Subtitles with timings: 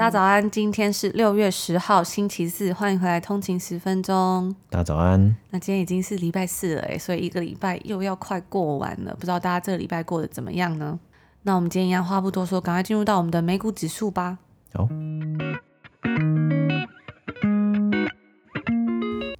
[0.00, 4.56] 大家早安，今天是六月十号星期四，欢迎回来通勤十分钟。
[4.70, 5.36] 大家早安。
[5.50, 10.98] 那今天已经是礼拜四了，所以一个礼拜又要快过完了，不知道大家这个礼拜过得怎么样呢？
[11.42, 14.38] 那我们今天一样话不多说，赶快进入到我们的美股指数吧。
[14.72, 14.88] 好。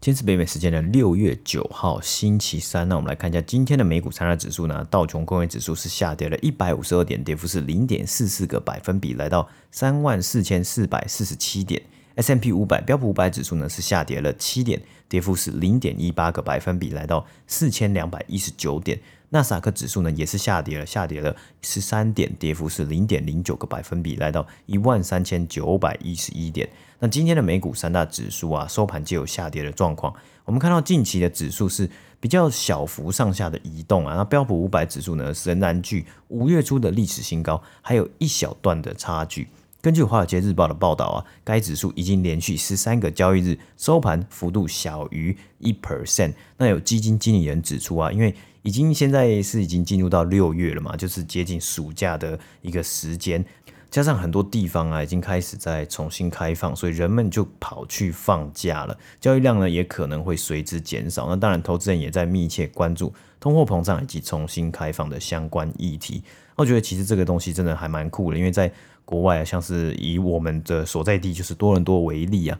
[0.00, 4.82] 今天是北美时间的六月九号星期三，那我们来看一下今天的美股三大指数呢。
[4.90, 11.82] 道琼工业指数是下跌了一百五十二点，跌幅是零点四四个百分比，来到三万四千四百四十七点。
[12.14, 18.98] S M P 五百标普五百指数呢是下跌了七点，跌幅是零点一八个百分比，来到四千两百一十九点。
[19.28, 26.66] 纳斯达克指数呢也是下跌了，下跌了十三点，跌幅是零点零九个百分比，来到一万三千九百一十一点。
[27.02, 30.14] 那今天的美股三大指数啊，收盘皆有下跌的状况。
[30.44, 31.88] 我们看到近期的指数是
[32.20, 39.48] 比较小幅上下的移动啊，那标普五百指数呢仍然距五月初的历史新高还有一小段的差距。
[39.80, 46.34] 根据《华尔街日报》的报道啊，该指数已经连续十三个交易日收盘幅度小于一 percent。
[46.58, 53.42] 那有基金经理人指出啊，因为已经现在是已经进入到六月了嘛，就是接近暑假的一个时间，
[53.90, 61.26] 加上很多地方啊已经开始在重新开放，所以人们就跑去放假了，交易量呢也可能会随之减少。
[61.28, 66.22] 那当然，投资人也在密切关注通货膨胀以及重新开放的相关议题。
[66.56, 68.70] 我觉得其实这个东西真的还蛮酷的，因为在
[69.04, 72.58] 国外啊，像是以我们的所在地就是多伦多为例啊。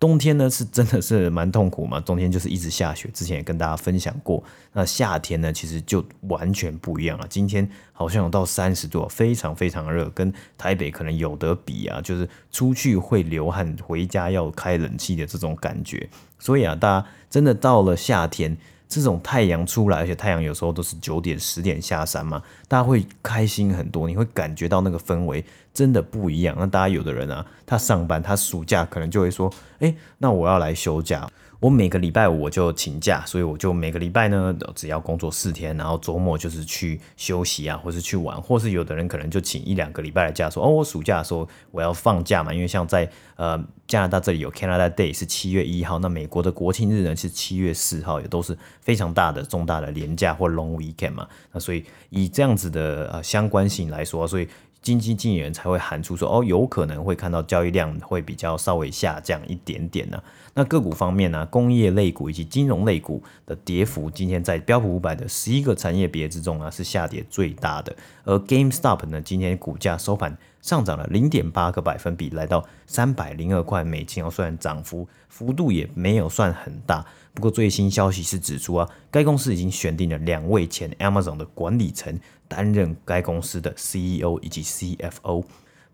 [0.00, 3.10] 冬天呢是真的是蛮痛苦嘛，冬天就是一直下雪。
[3.12, 7.26] 之前也跟大家分享过，那夏天呢其实就完全不一样了。
[7.28, 16.08] 今天好像有到三十度，非常非常热，跟台北可能有得比啊，就是出去会流汗，回家要开冷气的这种感觉。
[16.38, 18.56] 所以啊，大家真的到了夏天。
[18.90, 25.44] 这种太阳出来，而且太阳有时候都是九点、十点下山嘛，大家会开心很多，你会感觉到那个氛围
[25.78, 26.56] 真的不一样。
[26.58, 31.30] 那大家有的人啊，他上班，他暑假可能就会说，哎，那我要来休假。
[31.60, 54.48] 我每个礼拜五我就请假，所以我就每个礼拜呢，只要工作四天，然后周末就是去休息啊，或是去玩，或是有的人可能就请一两个礼拜的假，说哦，我暑假的时候我要放假嘛，因为像在呃加拿大这里有 Canada Day 是七月一号，那美国的国庆日呢是七月四号，也都是非常大的重大的连假或 Long Weekend 嘛，那所以以这样子的呃相关性来说，所以。
[54.80, 60.22] 基金经理人才会喊出说，哦，有可能会看到交易量会比较稍微下降一点点呢、
[60.54, 67.94] 那个股方面呢、工业类股以及金融类股的跌幅，今天在标普五百的十一个产业别之中啊，是下跌最大的。
[68.24, 74.30] 而 GameStop 呢，今天股价收盘上涨了零点八个百分比，来到三百零二块美金哦。
[74.30, 82.18] 虽然涨幅幅度也没有算很大，不过最新消息是指出啊，该公司已经选定了两位前 Amazon 的管理层。
[82.48, 85.44] 担任该公司的 CEO 以及 CFO。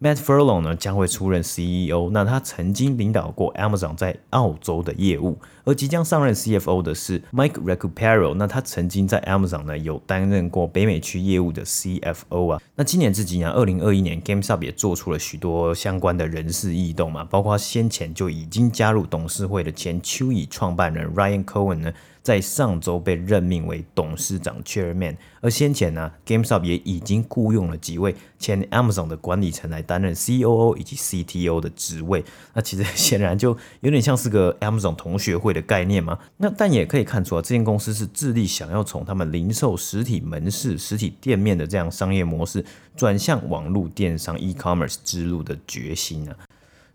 [0.05, 12.61] Matt Furlong 呢将会出任 CEO，那他曾经领导过 Amazon 在澳洲的业务，而即将上任 CFO 的是 Mike Recupero，那他曾经在 Amazon 呢有担任过北美区业务的 CFO 啊。
[12.77, 21.91] 那今年至今啊，二零二一年 GameStop 也做出了许多相关的人事异动嘛，包括先前就已经加入董事会的前秋蚁创办人 Ryan Cohen 呢。
[22.25, 32.25] 在上周被任命为董事长 （Chairman），而先前呢，GameStop 也已经雇佣了几位前 Amazon 的管理层来担任 COO 以及 CTO 的职位。
[32.55, 36.19] 那其实显然就有点像是个 Amazon 同学会的概念嘛。
[36.39, 42.65] 那但也可以看出啊，这间公司是致力想要从他们零售实体门市、实体店面的这样商业模式，
[42.97, 46.35] 转向网络电商 （e-commerce） 之路的决心啊。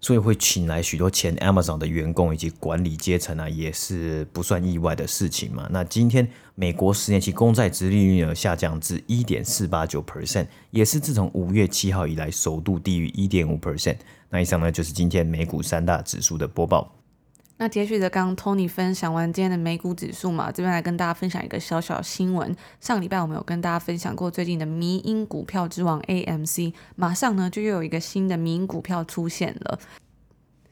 [0.01, 5.67] 所以会请来许多前 Amazon 的员工以及管理阶层啊，也是不算意外的事情嘛。
[5.71, 13.97] 那今天美国十年期公债殖利率呢下降至一点四八九 percent，也是自从五月七号以来首度低于一点五 percent。
[14.29, 16.95] 那以上呢就是今天美股三大指数的播报。
[17.61, 22.55] 那接续着刚刚 Tony 分享完今天的美股指数嘛，这边来跟大家分享一个小小新闻。
[22.79, 29.77] 上礼拜我们有跟大家分享过最近的迷因股票之王 AMC，马上呢就又有一个新的迷因股票出现了。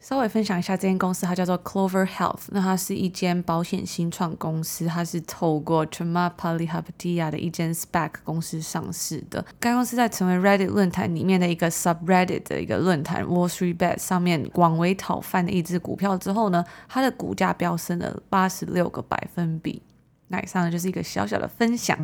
[0.08, 2.44] 稍微分享一下这间公司，它叫做 Clover Health。
[2.48, 7.30] 那它是一间保险新创公司，它是透过 t r a m a p a l i h a p t i a
[7.30, 9.44] 的一间 SPAC 公司上市的。
[9.60, 19.82] 该公司在成为 Reddit 论坛里面的一个 subreddit 的一个论坛 Wall Street Bet 上面广为讨饭的一只股票之后呢，它的股价飙升了八十六个百分比。
[20.28, 21.98] 那以上呢就是一个小小的分享。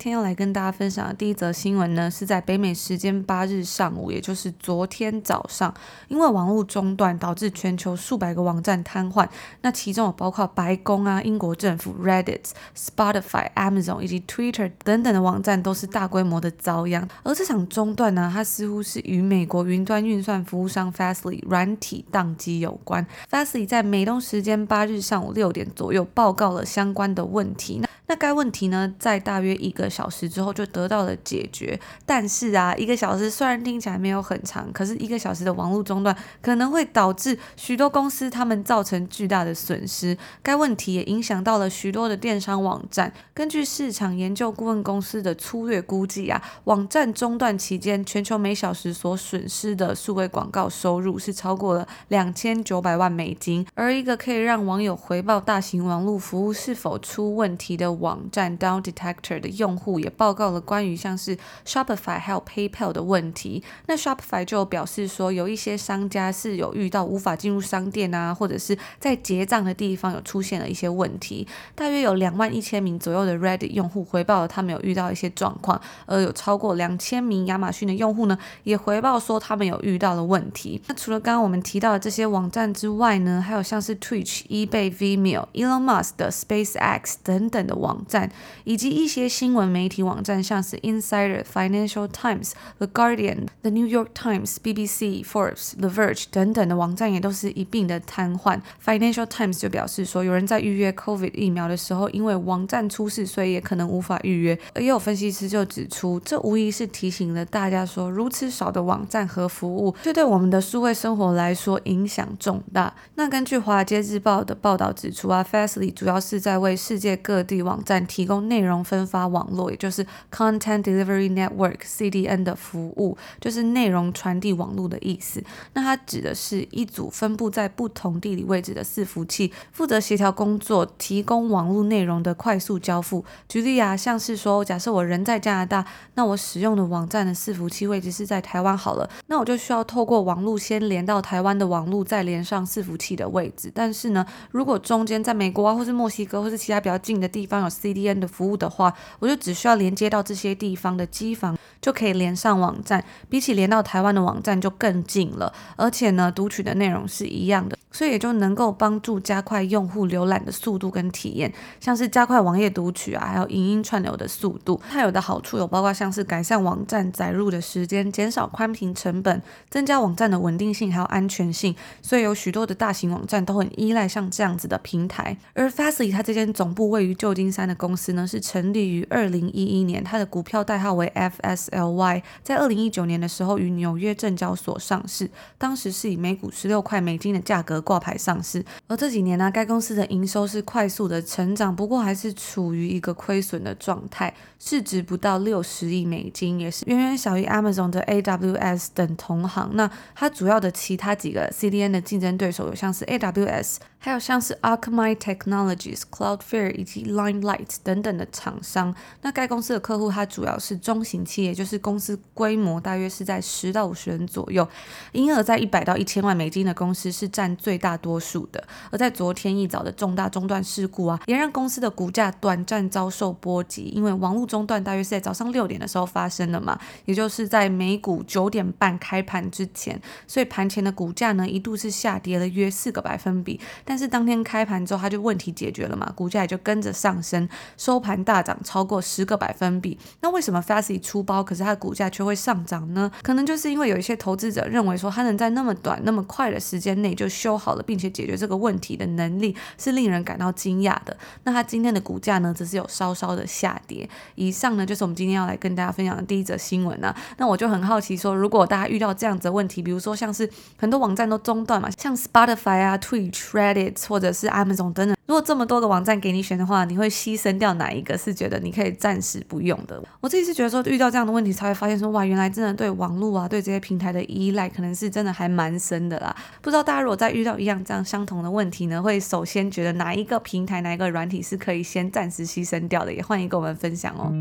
[0.00, 5.74] 今天要来跟大家分享的第一则新闻呢，是在北美时间八日上午，也就是昨天早上，
[6.08, 9.28] 因为网络中断导致全球数百个网站瘫痪，
[9.60, 12.40] 那其中有包括白宫啊、英国政府、Reddit、
[12.74, 17.06] Spotify、Amazon 以及 Twitter 等等的网站都是大规模的遭殃。
[17.22, 23.06] 而这场中断呢，它似乎是与美国云端运算服务商 Fastly 软体宕机有关。
[23.30, 27.80] Fastly 在美东时间八日上午六点左右报告了相关的问题。
[27.82, 31.78] 那那该问题呢，在大约一个小时之后就得到了解决。
[32.04, 40.18] 但是啊，一个小时虽然听起来没有很长，可是一个小时的网络中断可能会导致许多公司他们造成巨大的损失。
[40.42, 43.12] 该问题也影响到了许多的电商网站。
[43.32, 53.64] 根据市场研究顾问公司的粗略估计啊，网站中断期间，全球每小时所损失的数位广告收入是超过了两千九百万美金。
[53.76, 63.62] 而一个可以让网友回报大型网络服务是否出问题的网站 Down Detector 的用户也报告了关于像是 Shopify 还有 PayPal 的问题。
[63.86, 71.46] 那 Shopify 就表示说，有一些商家是有遇到无法进入商店啊，或者是在结账的地方有出现了一些问题。
[71.74, 80.80] 大约有两万一千名左右的 Reddit 用户回报了他们有遇到一些状况，而有超过两千名亚马逊的用户呢，也回报说他们有遇到了问题。
[80.86, 88.30] 那除了刚刚我们提到的这些网站之外呢，还有像是 Twitch、eBay、Vimeo、Elon Musk 的 SpaceX 等等的网网站
[88.62, 98.60] 以及一些新闻媒体网站，像是 Insider、Financial Times、The Guardian、The New York Times、BBC、Forbes、The Verge 等等的网站也都是一并的瘫痪。
[98.84, 104.56] Financial Times 就表示说，有人在预约 COVID 疫苗的时候，因为网站出事，所以也可能无法预约。
[104.74, 112.94] 而也有分析师就指出，这无疑是提醒了大家说，如此少的网站和服务，却对我们的数位生活来说影响重大。
[113.16, 125.40] 那根据《华尔街日报》的报道指出啊，Fastly 主要是在为世界各地网网站提供内容分发网络，也就是 Content Delivery Network（CDN） 的服务，就是内容传递网络的意思。
[125.74, 133.24] 那它指的是一组分布在不同地理位置的伺服器，负责协调工作，提供网络内容的快速交付。
[133.48, 143.70] 举例啊，像是说，假设我人在加拿大，那我使用的网站的伺服器位置是在台湾好了，那我就需要透过网络先连到台湾的网络，再连上伺服器的位置。
[143.72, 153.04] 但是呢，如果中间在美国啊，或是墨西哥，或是其他比较近的地方有 CDN 的服务的话，我就只需要连接到这些地方的机房，就可以连上网站。
[153.28, 164.80] 比起连到台湾的网站就更近了，而且呢，读取的内容是一样的，所以也就能够帮助加快用户浏览的速度跟体验，像是加快网页读取啊，还有影音串流的速度。
[164.90, 171.74] 它有的好处有包括像是改善网站载入的时间，减少宽频成本，增加网站的稳定性还有安全性。
[172.00, 175.36] 所以有许多的大型网站都很依赖像这样子的平台。
[175.54, 188.64] 而 Fastly 它这间总部位于旧金山的公司呢，是成立于二零一一年，它的股票代号为 FSLY，在二零一九年的时候于纽约证交所上市，当时是以每股十六块美金的价格挂牌上市。
[188.86, 199.70] 而这几年呢，该公司的营收是快速的成长，不过还是处于一个亏损的状态，市值不到六十亿美金，也是远远小于 Amazon 的 AWS 等同行。
[199.74, 203.76] 那它主要的其他几个 CDN 的竞争对手有像是 AWS。
[204.02, 208.94] 还有像是 Akamai Technologies、Cloudflare 以及 Limelight 等等的厂商。
[209.20, 214.66] 那该公司的客户，它主要是中型企业，就是公司规模大约是在十到五十人左右，
[215.12, 218.60] 营业额在一百到一千万美金的公司是占最最大多数的。
[218.90, 233.60] 而在昨天一早的重大中断事故啊，也让公司的股价短暂遭受波及，因为网络中断大约是在早上六点的时候发生的嘛，也就是在美股九点半开盘之前，所以盘前的股价呢一度是下跌了约四个百分比。
[233.84, 239.96] 但是当天开盘之后，它就问题解决了嘛，股价也就跟着上升，收盘大涨超过十个百分比。
[240.22, 243.08] 那为什么 Fastly 出包，可是它的股价却会上涨呢？
[243.22, 251.14] 可能就是因为有一些投资者认为说，它能在那么短、那么快的时间内就修好了，并且解决这个问题的能力是令人感到惊讶的。
[251.44, 254.08] 那它今天的股价呢，则是有稍稍的下跌。
[254.36, 257.14] 以上呢，就是我们今天要来跟大家分享的第一则新闻啊。
[257.36, 260.48] 那我就很好奇说，如果大家遇到这样子的问题，比如说像是
[260.78, 268.16] 很多网站都中断嘛，像 Spotify 啊、Twitch、Reddit 或者是 Amazon 等等，如果这么多个网站给你选的话，你会牺牲掉哪一个？
[268.16, 270.02] 是觉得你可以暂时不用的？
[270.20, 276.36] 我自己是觉得说，遇到这样的问题才会发现说，哇，原来真的对网络啊，对这些平台的依赖，可能是真的还蛮深的啦。
[276.60, 283.12] 不知道大家如果在遇到一样这样相同的问题呢，会首先觉得哪一个平台、哪一个软体是可以先暂时牺牲掉的？
[283.12, 284.32] 也欢迎跟我们分享哦。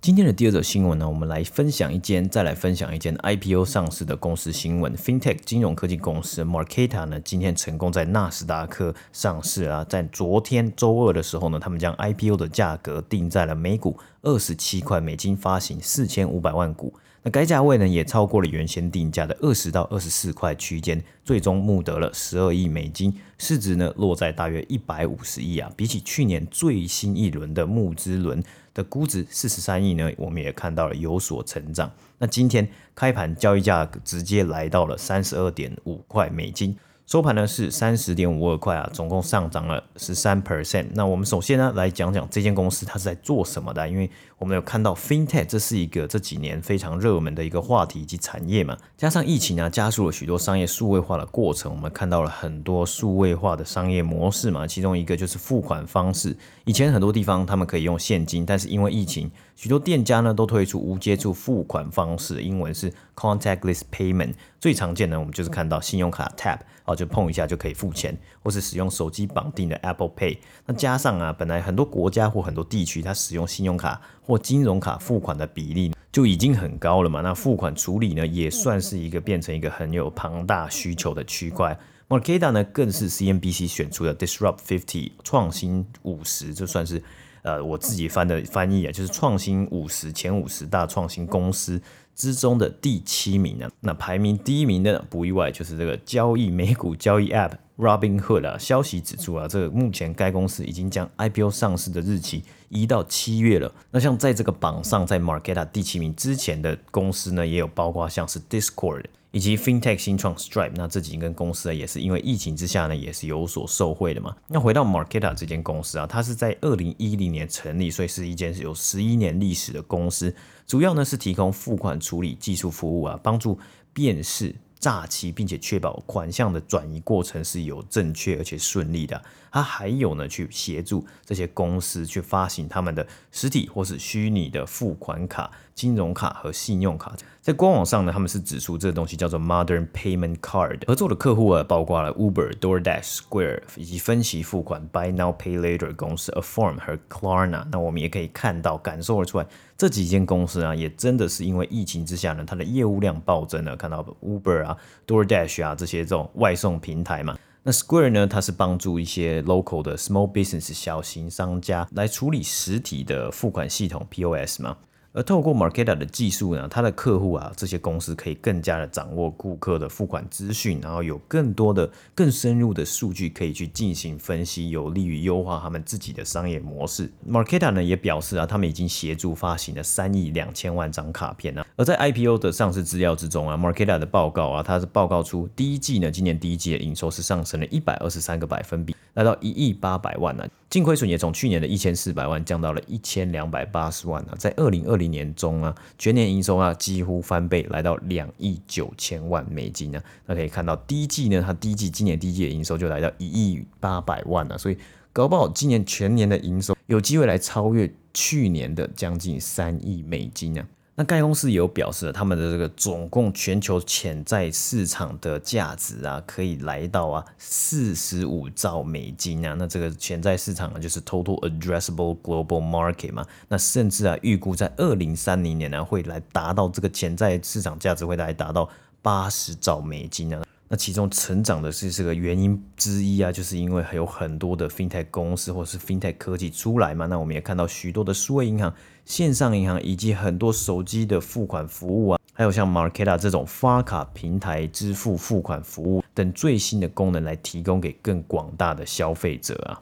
[0.00, 4.92] 今天的第二则新闻呢，我们来分享一间，再来分享一间 IPO 上市的公司新闻。
[4.96, 9.86] FinTech 金融科技公司 Marketa 呢，今天成功在纳斯达克上市啊。
[9.88, 16.92] 在昨天周二的时候呢，他们将 IPO 的价格定在了每股二十七块美金，发行四千五百万股。
[17.22, 25.70] 那该价位呢，也超过了原先定价的二十到二十四块区间，最终募得了十二亿美金，市值呢落在大约一百五十亿啊。
[25.76, 28.42] 比起去年最新一轮的募资轮。
[28.74, 31.92] 的估值四十三亿呢，我们也看到了有所成长。
[32.16, 36.74] 那今天开盘交易价直接来到了三十二点五块美金。
[37.04, 40.86] 收盘呢是三十点五二块啊，总共上涨了十三 percent。
[40.94, 56.34] 那我们首先呢来讲讲这间公司它是在做什么的，因为我们有看到 FinTech 这是一个这几年非常热门的一个话题以及产业嘛，加上疫情啊加速了许多商业数位化的过程，我们看到了很多数位化的商业模式嘛，其中一个就是付款方式。
[56.64, 64.34] 以前很多地方他们可以用现金，但是因为疫情，许多店家呢都推出无接触付款方式，英文是 Contactless Payment。
[64.60, 66.58] 最常见的我们就是看到信用卡 Tap。
[66.84, 70.38] 哦，就碰一下就可以付钱，或是使用手机绑定的 Apple Pay。
[70.66, 77.20] 那加上啊，本来很多国家或很多地区，它使用信用卡或金融卡付款的比例就已经很高了嘛。
[77.20, 81.78] 那付款处理呢，也算是一个变成一个很有庞大需求的区块。
[82.08, 87.00] Marqeta 呢，更是 CNBC 选出的 Disrupt 50创新五十，就算是
[87.42, 91.80] 呃我自己翻的翻译啊，就是创新五十前五十大创新公司。
[92.14, 98.58] 之中的第七名呢，那排名第一名的不意外就是这个交易美股交易 App Robinhood 啊。
[98.58, 103.72] 消息指出啊，这个目前该公司已经将 IPO 上市的日期移到七月了。
[103.90, 110.72] 那像在这个榜上，在 Market 第七名之前的公司呢，也有包括像是 Discord 以及 FinTech 新创 Stripe。
[110.76, 114.36] 那这几间公司呢，也是因为疫情之下呢，也是有所受惠的嘛。
[114.46, 120.32] 那回到 Marketa 这间公司啊，它是在二零一零年成立，所以是一间有十一年历史的公司。
[120.64, 123.58] 主要呢是提供付款处理技术服务啊，帮助
[123.92, 129.22] 辨识诈欺，并且确保款项的转移过程是有正确而且顺利的。
[129.50, 137.14] 它还有呢，去协助这些公司去发行他们的实体或是虚拟的付款卡、金融卡和信用卡。
[137.40, 140.86] 在官网上呢，他们是指出这个东西叫做 Modern Payment Card。
[140.86, 147.66] 合作的客户啊，包括了 Uber、DoorDash、Square 以及分期付款 By Now Pay Later 公司 Affirm 和 Klarna。
[147.72, 153.76] 那我们也可以看到、感受得出来，这几间公司啊，也真的是因为疫情之下呢，它的业务量暴增了。
[153.76, 154.76] 看到 Uber 啊、
[155.06, 157.36] DoorDash 啊这些这种外送平台嘛。
[157.64, 164.76] 那 Square 呢，它是帮助一些 local 的 small business 小型商家来处理实体的付款系统 POS 嘛。
[165.14, 177.10] 而透过 Marketa 的技术呢，它的客户啊，这些公司可以更加的掌握顾客的付款资讯，然后有更多的、更深入的数据可以去进行分析，有利于优化他们自己的商业模式。
[177.28, 181.66] Marketa 呢也表示啊，他们已经协助发行了三亿两千万张卡片啊。
[181.76, 200.02] 而在 IPO 的上市资料之中啊，Marketa 的报告啊，它是报告出第一季呢，今年第一季的营收是上升了一百二十三个百分比，来到一亿八百万呢、啊，净亏损也从去年的一千四百万降到了一千两百八十万啊，在二零二零年中啊，全年营收啊几乎翻倍，来到两亿九千万美金呢。
[200.24, 204.78] 那可以看到第一季呢，它第一季今年第一季的营收就来到一亿八百万了，所以
[205.12, 210.66] 搞不好今年全年的营收有机会来超越去年的将近三亿美金呢。
[210.94, 219.56] 那该公司也有表示，他们的这个总共全球潜在市场的价值啊，可以来到啊四十五兆美金啊。
[219.58, 223.26] 那这个潜在市场啊，就是 Total Addressable Global Market 嘛。
[223.48, 228.68] 那甚至啊，预估在二零三零年呢，会来达到这个潜在市场价值会来达到
[229.00, 230.42] 八十兆美金啊。
[230.72, 237.04] 那其中成长的是这个原因之一啊，就是因为还有很多的 FinTech 公司或是 FinTech 科技出来嘛。
[237.04, 238.74] 那我们也看到许多的数位银行、
[239.04, 249.76] 线上银行以及很多手机的付款服务啊，还有像 Marketa 这种发卡平台支付付款服务等最新的功能来提供给更广大的消费者啊。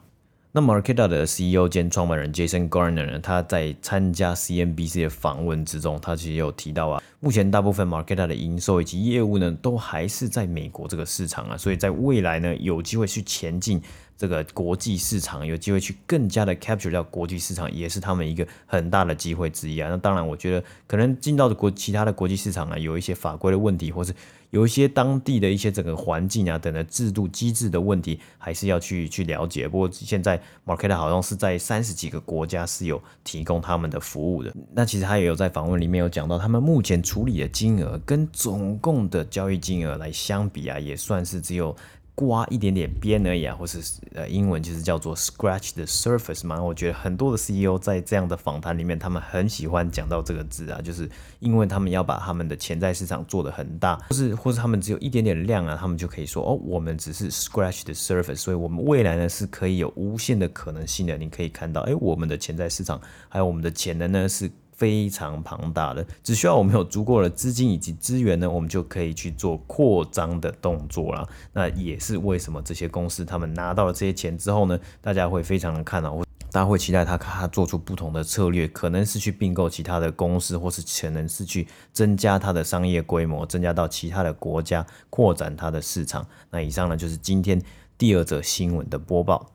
[0.53, 13.81] 那 Marketa 的 CEO 兼创办人 Jason Garner 呢，他在参加 CNBC 的访问之中，他其实有提到啊，目前大部分 Marketa 的营收以及业务呢，都还是在美国这个市场啊，所以在未来呢，有机会去前进。
[14.17, 19.89] 这个国际市场有机会去更加的 capture 掉国际市场，也是他们一个很大的机会之一啊。
[19.89, 24.13] 那当然，我觉得可能进到的国其他的国际市场啊，有一些法规的问题，或是
[24.51, 29.67] 有一些当地的一些整个环境啊等的制度机制的问题，还是要去去了解。
[29.67, 34.53] 不过现在 Market 好像是在三十几个国家是有提供他们的服务的。
[34.71, 41.75] 那其实他也有在访问里面有讲到，他们目前处理的金额跟总共的交易金额来相比啊，也算是只有。
[42.13, 43.79] 刮一点点边而已啊，或是
[44.13, 46.61] 呃，英文就是叫做 scratch the surface 嘛。
[46.61, 61.17] 我觉得很多的 CEO 在这样的访谈里面，他们很喜欢讲到这个字啊，就是因为他们要把他们的潜在市场做得很大，或是或是他们只有一点点量啊，他们就可以说哦，我们只是 scratch the surface，所以我们未来呢是可以有无限的可能性的。
[61.17, 64.51] 你可以看到，哎，我们的潜在市场还有我们的潜能呢是。
[64.81, 71.23] 非常庞大的，只需要我们有足够的资金以及资源呢，我们就可以去做扩张的动作啦。
[71.53, 86.25] 那也是为什么这些公司他们拿到了这些钱之后呢，大家会非常的看好，大家会期待他他做出不同的策略，可能是去并购其他的公司，或是可能是去增加它的商业规模，增加到其他的国家，扩展它的市场。
[86.49, 87.61] 那以上呢，就是今天
[87.99, 89.51] 第二则新闻的播报。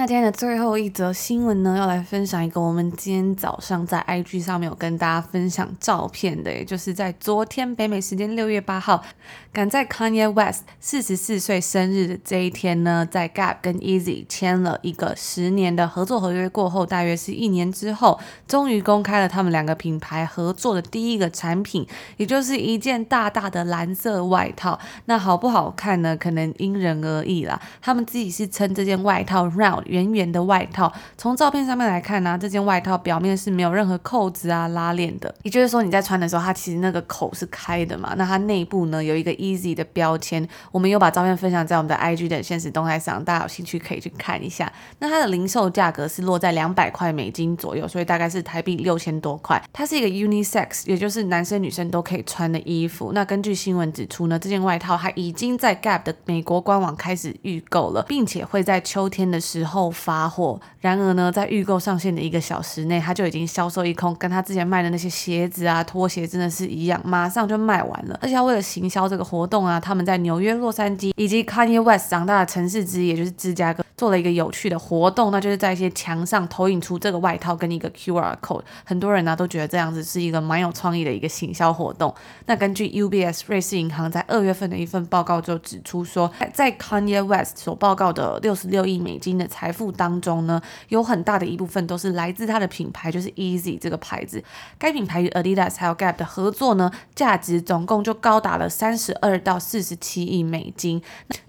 [0.00, 9.04] 那今天的最后一则新闻呢，要来分享一个我们今天早上在 IG 上面有跟大家分享照片的，也就是在昨天北美时间六月八号，
[9.52, 24.80] 赶在 Kanye West 四十四岁生日的这一天呢，在 Gap 跟 Easy 签了一个十年的合作合约过后，大约是一年之后，终于公开了他们两个品牌合作的第一个产品，也就是一件大大的蓝色外套。
[25.04, 26.16] 那好不好看呢？
[26.16, 27.60] 可能因人而异啦。
[27.82, 29.89] 他们自己是称这件外套 Round。
[29.90, 38.14] 圆圆的外套，从照片上面来看呢、这件外套表面是没有任何扣子啊、拉链的，也就是说你在穿的时候，它其实那个口是开的嘛。
[38.16, 44.72] 那它内部呢有一个 Easy 的标签，我们有把照片分享在我们的 IG 的限时动态上，大家有兴趣可以去看一下。
[45.00, 49.60] 那它的零售价格是落在两百块美金左右，所以大概是台币六千多块。
[49.72, 53.12] 它是一个 Unisex，也就是男生女生都可以穿的衣服。
[53.12, 59.79] 那根据新闻指出呢，这件外套它已经在 Gap 的美国官网开始预购了，并且会在秋天的时候。
[59.80, 68.18] 后发货，然而呢，在预购上线的一个小时内，他就已经销售一空，跟他之前卖的那些鞋子啊、拖鞋真的是一样，马上就卖完了。
[68.20, 73.82] 而且他为了行销这个活动啊，他们在纽约、洛杉矶以及 Kanye West 长大的城市之一，也就是芝加哥。
[73.96, 82.14] 做了一个有趣的活动，那就是在一些墙上投影出这个外套跟一个 QR code，很多人呢都觉得这样子是一个蛮有创意的一个行销活动。
[82.46, 94.42] 那根据 UBS 瑞士银行在二月份的一份报告就指出说，在 Kanye West 所报告的六十六亿美金的财财富当中呢，有很大的一部分都是来自他的品牌，就是 Easy 这个牌子。
[94.76, 101.00] 该品牌与 Adidas 还有 Gap 的合作呢，价值总共就高达了三十二到四十七亿美金。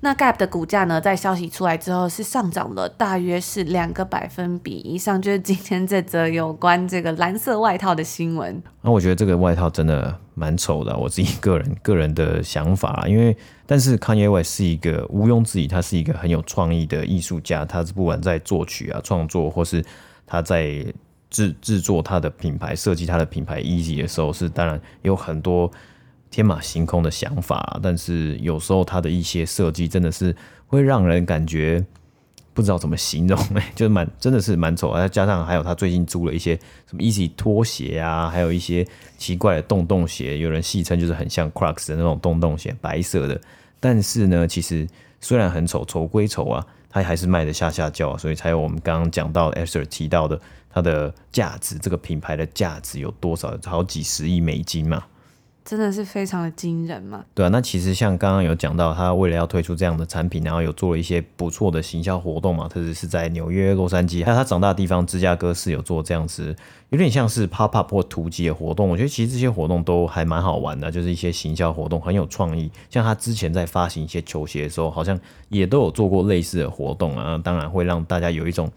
[0.02, 2.52] 那 Gap 的股价呢，在消息出来之后是上。
[2.52, 8.62] 涨了大约是两个百分比以上，就是今天这则有关这个蓝色外套的新闻。
[8.82, 13.06] 那、我觉得这个外套真的蛮丑的，我自己个人个人的想法。
[13.08, 17.64] 因为，但是 Kanye West 是一个毋庸置疑，他是一个很有创意的艺术家。
[17.64, 19.86] 他是不管在作曲啊、创作，或是
[20.26, 20.84] 他在
[21.30, 25.72] 制制作他的品牌、设计他的品牌 Easy 的时候，是当然有很多
[26.32, 27.80] 天马行空的想法。
[27.84, 31.86] 但是有时候他的一些设计真的是会让人感觉。
[32.54, 33.38] 不知道怎么形容、
[33.76, 36.56] 就是蛮真的是蛮丑，再加上还有他最近租了一些
[36.88, 38.86] 什么 Easy 拖鞋啊，还有一些
[39.18, 43.40] 奇怪的洞洞鞋，有人戏称就是很像 Crocs 的那种洞洞鞋，白色的。
[43.80, 44.88] 但是呢，其实
[45.20, 53.58] 虽然很丑，丑归丑啊，它还是卖得下下轿，所以才有我们刚刚讲到 Esther 提到的它的价值，这个品牌的价值有多少？
[53.66, 55.04] 好几十亿美金嘛。
[55.64, 57.24] 真的是非常的惊人嘛？
[57.36, 66.56] 对啊，那其实像刚刚有讲到，他为了要推出这样的产品，然后有做了一些不错的行销活动嘛，特别是在纽约、洛杉矶，还有他长大的地方芝加哥是有做这样子，
[66.90, 68.90] 有点像是 pop up 或突击的活动。
[68.90, 72.70] 我觉得其实这些活动都还蛮好玩的，就是一些行销活动很有创意。
[72.90, 75.18] 像他之前在发行一些球鞋的时候，好像
[75.50, 78.70] 也都有做过类似的活动啊，当然会让大家有一种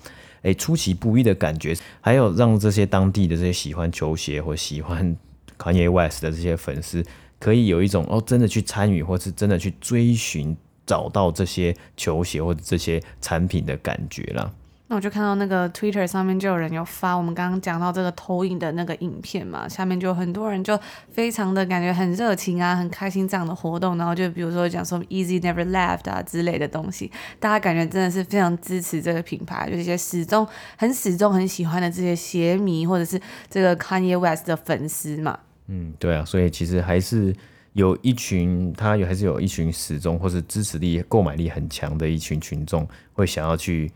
[0.42, 5.16] 哎出其不意的感觉，还有让这些当地的这些喜欢球鞋或喜欢。
[5.58, 7.04] Kanye West 的这些粉丝
[7.38, 14.52] 可以有一种哦，真的去参与，或是真的去追寻，找到这些球鞋或者这些产品的感觉啦。
[14.86, 20.78] 那我就看到那个 Twitter 上面就有人有发我们刚刚讲到这个投影的那个影片嘛，下面就很多人就
[21.10, 33.18] 非常的感觉很热情啊，很开心这样的活动，然后就比如说讲说 Easy Never Left 啊之类的东西，大家感觉真的是非常支持这个品牌，就是些始终很始终很喜欢的这些鞋迷或者是
[33.48, 35.38] 这个 Kanye West 的粉丝嘛。
[35.68, 37.34] 嗯，对啊，所以其实还是
[37.72, 43.90] 有一群他有还是有一群始终或是支持力、购买力很强的一群群众会想要去。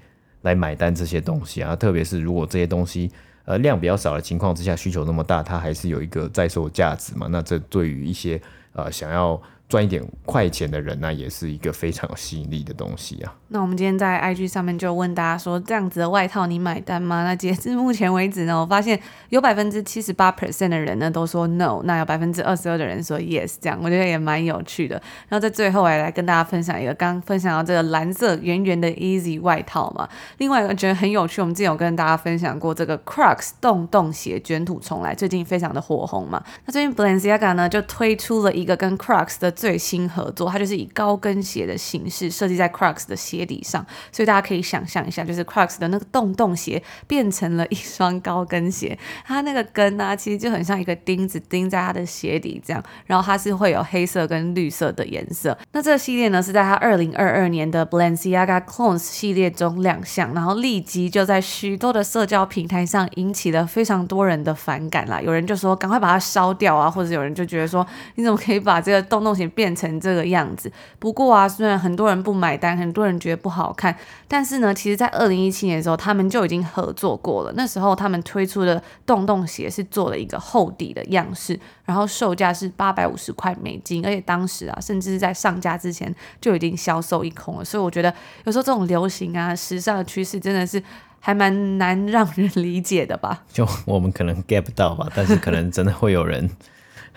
[0.49, 3.11] 来买单这些东西啊，特别是如果这些东西
[3.45, 7.27] 呃量比较少的情况之下，需求那么大，它还是有一个在售价值嘛。
[7.31, 8.41] 那这对于一些
[8.73, 13.35] 呃想要赚一点快钱的人呢，也是一个非常有吸引力的东西啊。
[13.49, 17.25] 那我们今天在 IG 上面就问大家说，这样子的外套你买单吗？
[17.25, 24.97] 那截至目前为止呢，我发现有百分之七十八 percent 的人呢都说 no，那有百分之二十二的人说 yes，这样我觉得也蛮有趣的。
[25.29, 30.09] 然后在最后来来跟大家分享一个，刚刚分享到这个蓝色圆圆的 Easy 外套嘛。
[30.39, 36.43] 另外一个觉得很有趣，我们之前有跟大家分享过这个 Crocs 洞洞鞋卷土重来，最近非常的火红嘛。
[36.65, 55.59] 那最近 Balenciaga 呢就推出了一个跟 Crocs 的最新合作，它就是以高跟鞋的形式设计在 Crocs 的鞋底上，所以大家可以想象一下，就是 Crocs 的那个洞洞鞋变成了一双高跟鞋，它那个跟呢、其实就很像一个钉子钉在它的鞋底这样，然后它是会有黑色跟绿色的颜色。
[55.73, 65.21] 那这个系列呢是在它二零二二年的 Balenciaga Clones 系列中亮相，然后立即就在许多的社交平台上引起了非常多人的反感啦。
[65.21, 77.53] 有人就说赶快把它烧掉啊，或者有人就觉得说你怎么可以把这个洞洞鞋变成这个样子，不过啊，虽然很多人不买单，很多人觉得不好看，但是呢，其实，在二零一七年的时候，他们就已经合作过了。
[77.57, 87.65] 那时候，他们推出的洞洞鞋是做了一个厚底的样式，然后售价是八百五十块美金，而且当时啊，甚至是在上架之前就已经销售一空了。
[87.65, 88.13] 所以，我觉得
[88.45, 90.83] 有时候这种流行啊、时尚的趋势，真的是
[91.21, 93.43] 还蛮难让人理解的吧？
[93.53, 96.51] 就我们可能 get 不到吧，但是可能真的会有人。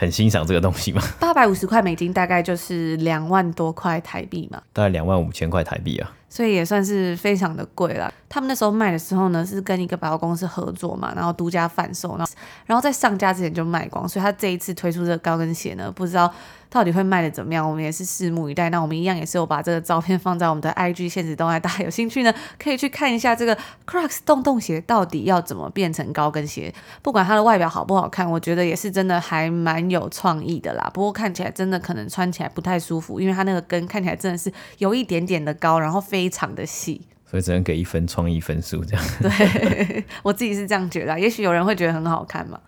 [0.02, 1.00] 很欣赏这个东西吗？
[1.20, 8.12] 八百五十块美金大概就是两万多块台币嘛，大概两万五千块台币啊，所以也算是非常的贵了。
[8.30, 12.18] 他们那时候卖的时候呢，是跟一个百货公司合作嘛，然后独家贩售，
[12.66, 16.34] 然后在上架之前就卖光，所以他这一次推出这个高跟鞋呢，不知道。
[16.72, 17.70] 到底会卖的怎么样？
[17.70, 18.70] 我们也是拭目以待。
[18.70, 26.74] 那我们一样也是有把这个照片放在我们的 IG 限时动态，大家有兴趣呢，可以去看一下这个 Crocs 洞洞鞋到底要怎么变成高跟鞋。
[27.02, 30.90] 不管它的外表好不好看，我觉得也是真的还蛮有创意的啦。
[30.94, 39.06] 不过看起来真的可能穿起来不太舒服，因为它那个跟看起来真的是有一点点的高，然后非常的细，所以只能给一分创意分数这样。
[39.22, 42.60] 对， 我自己是这样觉得，也许有人会觉得很好看嘛。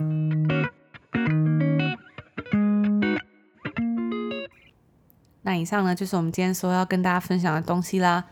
[5.45, 8.23] 那以上呢，就是我们今天说要跟大家分享的东西啦。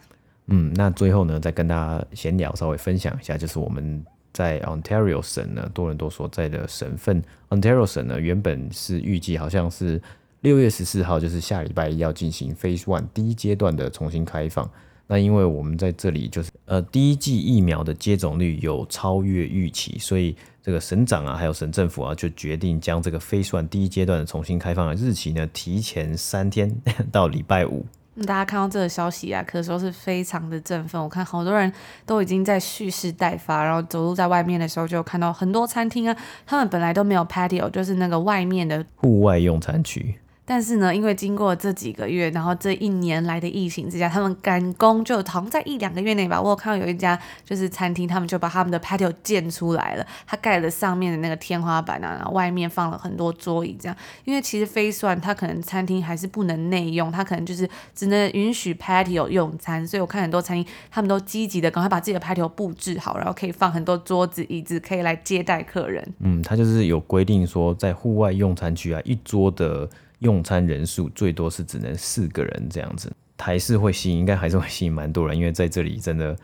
[0.47, 4.03] 嗯，那最后呢，再跟大家闲聊，稍微分享一下，就是我们
[4.33, 10.01] 在 Ontario 省呢，多伦多所在的省份 Ontario 省呢，原本是预计好像是
[10.39, 14.69] 六月十四号，就是下礼拜一要进行 Phase One 第一阶段的重新开放。
[15.11, 26.73] 那因为我们在这里就是呃第一季疫苗的接种率有超越预期，所以这个省长啊还有省政府啊就决定将这个 Phase One 第一阶段的重新开放的日期呢提前三天
[27.11, 27.85] 到礼拜五。
[28.25, 31.01] 大家看到这个消息啊，可说是非常的振奋。
[31.01, 31.71] 我看好多人
[32.05, 40.15] 都已经在蓄势待发，然后走路在外面的时候就看到很多餐厅啊，他们本来都没有 patio，就是那个外面的户外用餐区。
[40.43, 53.95] 但是呢，因为经过这几个月，然后这一年来的疫情之下，他们赶工，就好像在一两个月内吧，我有看到有一家就是餐厅，他们就把他们的 patio 建出来了，他盖了上面的那个天花板啊，然后外面放了很多桌椅，这样。
[54.25, 66.05] 因为其实飞蒜它可能餐厅还是不能内用，他可能就是只能允许 patio 用餐，所以我看很多餐厅他们都积极的赶快把自己的 patio 布置好，然后可以放很多桌子椅子，可以来接待客人。
[66.19, 69.87] 嗯，他就是有规定说，在户外用餐区啊，一桌的。
[70.21, 76.35] 用餐人数最多是只能四个人这样子，还是会吸引，应该还是会吸引蛮多人，因为在这里真的，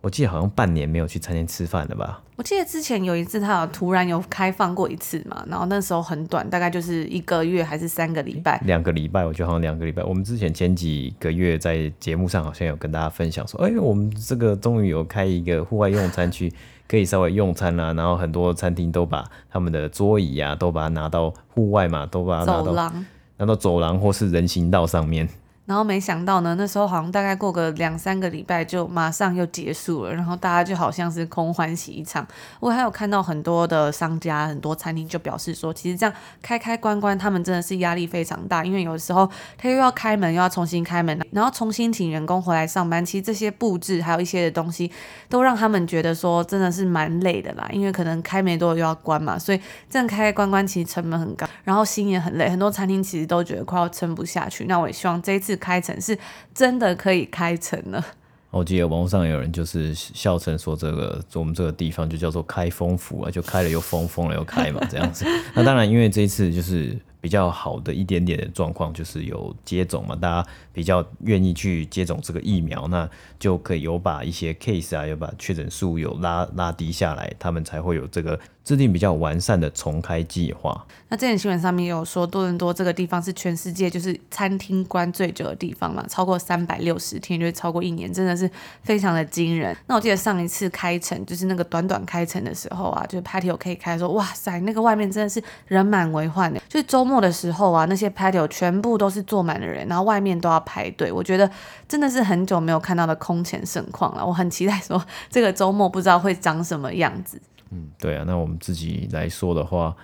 [0.00, 2.22] 我记得好像半年没有去餐厅吃饭了吧？
[2.36, 8.60] 我记得之前有一次他有突然有开放过一次嘛，然后那时候很短，大概就是一个月还是三个礼拜？
[8.64, 10.02] 两个礼拜，我觉得好像两个礼拜。
[10.02, 16.52] 我们之前前几个月在节目上好像有跟大家分享说，哎，我们这个终于有开一个户外用餐区。
[16.88, 22.92] 可以稍微用餐啦、啊，然后很多餐厅都把他们的桌椅啊，都把它拿到户外嘛，都把它拿到。
[23.38, 25.28] 拿到走廊或是人行道上面，
[25.68, 32.26] 然后没想到呢，那时候好像大概过个两三个礼拜就马上又结束了，然后大家就好像是空欢喜一场。
[32.58, 43.04] 我还有看到很多的商家、很多餐厅就表示说，其实这样开开关关，他们真的是压力非常大，因为有时候他又要开门，又要重新开门，然后重新请员工回来上班。
[43.04, 44.90] 其实这些布置还有一些的东西，
[45.28, 52.48] 都让他们觉得说真的是蛮累的啦，因为可能开没多久又要关嘛，所以这样开开关关其实成本很高，然后心也很累。
[52.48, 54.64] 很多餐厅其实都觉得快要撑不下去。
[54.64, 56.18] 那我也希望这一次开成是
[56.54, 58.02] 真的可以开成了。
[58.50, 65.26] 我记得网络上有人就是笑称说，这个我们这个地方就叫做开封府啊，就开了又封，封了又开嘛，这样子。
[65.54, 73.06] 那当然，因为这一次就是比较好的一点点的状况，就是有接种嘛，大家比较愿意去接种这个疫苗，那
[73.38, 78.40] 就可以有把一些 case 啊，有把确诊数有拉拉低下来，他们才会有这个。
[78.68, 80.84] 制定比较完善的重开计划。
[81.08, 88.50] 那之前新闻上面也有说，多伦多这个地方是全世界就是餐厅关最久的地方嘛，超过三百六十天，就是超过一年，真的是
[88.82, 89.74] 非常的惊人。
[89.86, 96.60] 那我记得上一次开城，就是那个短短开城的时候啊，就是 patio 可以开说，哇塞，那个外面真的是人满为患的。
[96.68, 101.10] 就是周末的时候啊，那些 patio 全部都是坐满了人，然后外面都要排队。
[101.10, 101.50] 我觉得
[101.88, 104.26] 真的是很久没有看到的空前盛况了。
[104.26, 107.40] 我很期待说这个周末不知道会长什么样子。
[107.70, 109.94] 嗯，对啊，那我们自己来说的话，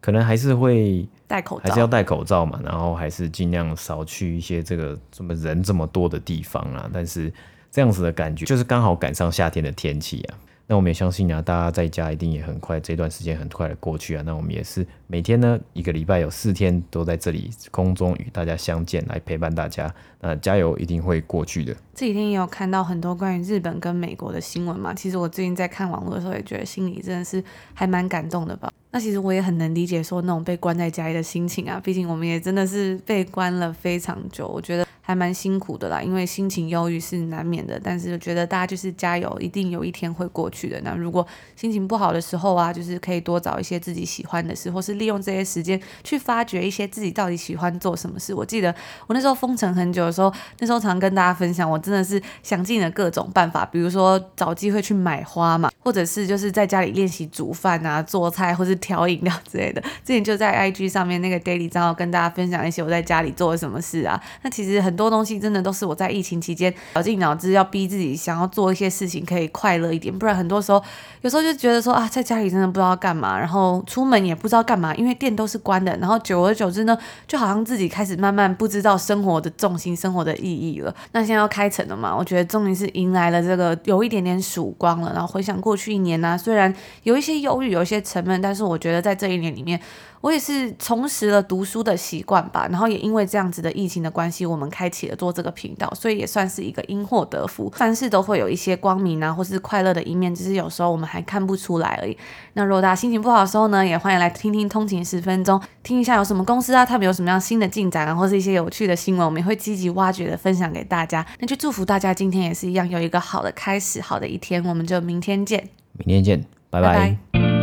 [0.00, 6.88] 可能还是会戴口罩，还是要戴口罩嘛，然后还是尽量少去一些这个这么人这么多的地方啊。
[6.92, 7.32] 但是
[7.70, 10.38] 这样子的感觉，就是刚好赶上夏天的天气啊。
[10.66, 14.22] 那我们也相信啊，大家在家一定也很快，这段时间很快的过去啊。
[14.24, 19.92] 那我们也是每天呢，一个礼拜有四天都在这里空中与大家相见，来陪伴大家。
[20.20, 21.74] 那加油，一定会过去的。
[21.96, 24.94] 这几天也有看到很多关于日本跟美国的新闻嘛。
[24.94, 27.42] 其实我最近在看网络的时候，也觉得心里真的是
[27.74, 28.70] 还蛮感动的吧。
[28.92, 34.86] 那其实我也很能理解说那种被关在家里的心情啊，毕竟我们也真的是被关了非常久，我觉得。
[35.02, 40.80] 还蛮辛苦的啦，因为心情忧郁是难免的，但是觉得大家就是加油，一定有一天会过去的。
[40.82, 48.32] 那如果心情不好的时候啊，就是可以多找一些自己喜欢的事，或是利用这些时间去发掘一些自己到底喜欢做什么事。
[48.32, 48.72] 我记得
[49.08, 59.80] 我那时候封城很久的时候，那时候常跟大家分享，我真的是想尽了各种办法，比如说找机会去买花嘛，或者是就是在家里练习煮饭啊、做菜，或是调饮料之类的。
[60.06, 64.22] 之前就在 IG 上面那个 Daily 账号跟大家分享一些我在家里做了什么事啊。
[64.42, 65.00] 那其实很。
[65.00, 70.82] 多东西真的都是我在疫情期间绞尽脑汁要逼自己想要做一些事情可以快乐一点，不然很多时候
[71.22, 80.94] 有时候就觉得说啊，在家里真的不知道干嘛，然后出门也不知道干嘛，因为店都是关的，然后久而久之呢，就好像自己开始慢慢不知道生活的重心、生活的意义了。
[81.12, 85.10] 那现在要开城了嘛，我觉得终于是迎来了这个有一点点曙光了。
[85.14, 89.80] 然后回想过过去一年呢、虽然有一些忧郁，有一些沉闷，但是我觉得在这一年里面。
[90.20, 97.72] 我也是重拾了读书的习惯吧，然后也因为这样子的疫情的关系，我们开启了做这个频道，所以也算是一个因祸得福。
[97.74, 102.16] 凡事都会有一些光明啊，或是快乐的一面，只是有时候我们还看不出来而已。
[102.52, 111.24] 那如果大家心情不好的时候呢，也欢迎来听听通勤十分钟，听一下有什么公司啊，他们有什么样新的进展啊，或是一些有趣的新闻，我们也会积极挖掘的分享给大家。
[111.38, 115.68] 那就祝福大家今天也是一样有一个好的开始，好的一天，我们就明天见。
[115.94, 116.94] 明天见，拜拜。
[116.94, 117.59] 拜拜。